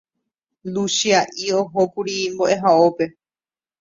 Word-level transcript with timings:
Luchia'i 0.73 1.47
ohókuri 1.59 2.13
mbo'ehaópe 2.33 3.05